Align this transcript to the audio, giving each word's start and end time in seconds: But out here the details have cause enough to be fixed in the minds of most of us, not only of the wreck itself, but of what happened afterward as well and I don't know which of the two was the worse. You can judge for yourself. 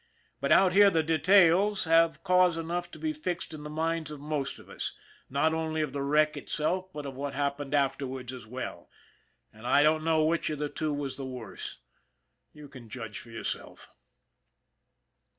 But 0.39 0.51
out 0.51 0.73
here 0.73 0.89
the 0.89 1.03
details 1.03 1.83
have 1.83 2.23
cause 2.23 2.57
enough 2.57 2.89
to 2.89 2.97
be 2.97 3.13
fixed 3.13 3.53
in 3.53 3.61
the 3.63 3.69
minds 3.69 4.09
of 4.09 4.19
most 4.19 4.57
of 4.57 4.67
us, 4.67 4.95
not 5.29 5.53
only 5.53 5.81
of 5.83 5.93
the 5.93 6.01
wreck 6.01 6.35
itself, 6.35 6.91
but 6.91 7.05
of 7.05 7.13
what 7.13 7.35
happened 7.35 7.75
afterward 7.75 8.31
as 8.31 8.47
well 8.47 8.89
and 9.53 9.67
I 9.67 9.83
don't 9.83 10.03
know 10.03 10.23
which 10.23 10.49
of 10.49 10.57
the 10.57 10.69
two 10.69 10.91
was 10.91 11.17
the 11.17 11.25
worse. 11.27 11.77
You 12.51 12.67
can 12.67 12.89
judge 12.89 13.19
for 13.19 13.29
yourself. 13.29 13.91